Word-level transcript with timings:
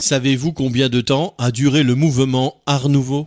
Savez-vous 0.00 0.52
combien 0.52 0.88
de 0.88 1.02
temps 1.02 1.34
a 1.36 1.50
duré 1.50 1.82
le 1.82 1.94
mouvement 1.94 2.56
Art 2.64 2.88
Nouveau 2.88 3.26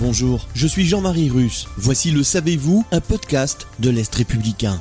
Bonjour, 0.00 0.48
je 0.54 0.66
suis 0.66 0.86
Jean-Marie 0.86 1.28
Russe. 1.28 1.66
Voici 1.76 2.10
le 2.10 2.22
Savez-vous, 2.22 2.86
un 2.90 3.00
podcast 3.00 3.66
de 3.80 3.90
l'Est 3.90 4.12
républicain. 4.14 4.80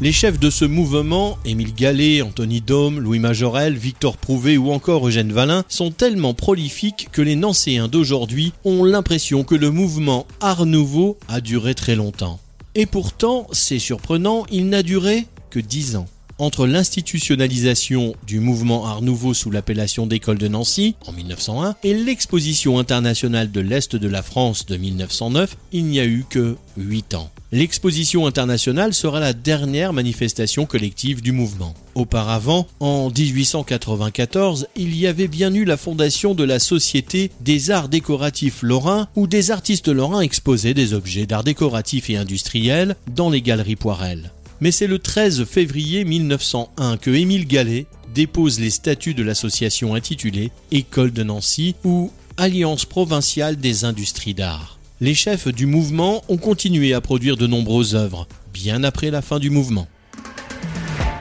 Les 0.00 0.10
chefs 0.10 0.40
de 0.40 0.50
ce 0.50 0.64
mouvement, 0.64 1.38
Émile 1.44 1.72
Gallet, 1.72 2.22
Anthony 2.22 2.60
Dôme, 2.60 2.98
Louis 2.98 3.20
Majorel, 3.20 3.76
Victor 3.76 4.16
Prouvé 4.16 4.58
ou 4.58 4.72
encore 4.72 5.06
Eugène 5.06 5.32
Valin, 5.32 5.62
sont 5.68 5.92
tellement 5.92 6.34
prolifiques 6.34 7.08
que 7.12 7.22
les 7.22 7.36
Nancéens 7.36 7.86
d'aujourd'hui 7.86 8.52
ont 8.64 8.82
l'impression 8.82 9.44
que 9.44 9.54
le 9.54 9.70
mouvement 9.70 10.26
Art 10.40 10.66
Nouveau 10.66 11.18
a 11.28 11.40
duré 11.40 11.76
très 11.76 11.94
longtemps. 11.94 12.40
Et 12.74 12.86
pourtant, 12.86 13.46
c'est 13.52 13.78
surprenant, 13.78 14.44
il 14.50 14.68
n'a 14.68 14.82
duré 14.82 15.26
que 15.50 15.60
dix 15.60 15.94
ans 15.94 16.08
entre 16.40 16.66
l'institutionnalisation 16.66 18.14
du 18.26 18.40
mouvement 18.40 18.86
Art 18.86 19.02
Nouveau 19.02 19.34
sous 19.34 19.50
l'appellation 19.50 20.06
d'école 20.06 20.38
de 20.38 20.48
Nancy 20.48 20.96
en 21.06 21.12
1901 21.12 21.76
et 21.84 21.94
l'exposition 21.94 22.78
internationale 22.78 23.50
de 23.50 23.60
l'Est 23.60 23.94
de 23.94 24.08
la 24.08 24.22
France 24.22 24.66
de 24.66 24.76
1909, 24.76 25.56
il 25.72 25.84
n'y 25.84 26.00
a 26.00 26.06
eu 26.06 26.24
que 26.28 26.56
8 26.76 27.14
ans. 27.14 27.30
L'exposition 27.52 28.26
internationale 28.26 28.94
sera 28.94 29.18
la 29.18 29.32
dernière 29.32 29.92
manifestation 29.92 30.66
collective 30.66 31.20
du 31.20 31.32
mouvement. 31.32 31.74
Auparavant, 31.96 32.66
en 32.78 33.10
1894, 33.10 34.68
il 34.76 34.96
y 34.96 35.06
avait 35.08 35.28
bien 35.28 35.52
eu 35.52 35.64
la 35.64 35.76
fondation 35.76 36.34
de 36.34 36.44
la 36.44 36.60
Société 36.60 37.32
des 37.40 37.72
arts 37.72 37.88
décoratifs 37.88 38.62
lorrains 38.62 39.08
où 39.16 39.26
des 39.26 39.50
artistes 39.50 39.88
lorrains 39.88 40.20
exposaient 40.20 40.74
des 40.74 40.94
objets 40.94 41.26
d'art 41.26 41.44
décoratif 41.44 42.08
et 42.08 42.16
industriel 42.16 42.94
dans 43.14 43.30
les 43.30 43.42
galeries 43.42 43.76
Poirel 43.76 44.30
mais 44.60 44.70
c'est 44.70 44.86
le 44.86 44.98
13 44.98 45.44
février 45.44 46.04
1901 46.04 46.96
que 46.96 47.10
Émile 47.10 47.46
Gallet 47.46 47.86
dépose 48.14 48.60
les 48.60 48.70
statuts 48.70 49.14
de 49.14 49.22
l'association 49.22 49.94
intitulée 49.94 50.50
École 50.70 51.12
de 51.12 51.22
Nancy 51.22 51.74
ou 51.84 52.10
Alliance 52.36 52.84
provinciale 52.84 53.56
des 53.56 53.84
industries 53.84 54.34
d'art. 54.34 54.78
Les 55.00 55.14
chefs 55.14 55.48
du 55.48 55.66
mouvement 55.66 56.22
ont 56.28 56.36
continué 56.36 56.92
à 56.92 57.00
produire 57.00 57.36
de 57.36 57.46
nombreuses 57.46 57.94
œuvres, 57.94 58.26
bien 58.52 58.84
après 58.84 59.10
la 59.10 59.22
fin 59.22 59.38
du 59.38 59.50
mouvement. 59.50 59.88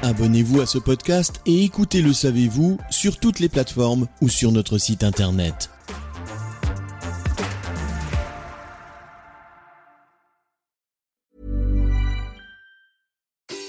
Abonnez-vous 0.01 0.61
à 0.61 0.65
ce 0.65 0.77
podcast 0.77 1.41
et 1.45 1.63
écoutez 1.63 2.01
Le 2.01 2.13
Savez-vous 2.13 2.77
sur 2.89 3.17
toutes 3.17 3.39
les 3.39 3.49
plateformes 3.49 4.07
ou 4.21 4.29
sur 4.29 4.51
notre 4.51 4.77
site 4.77 5.03
internet. 5.03 5.69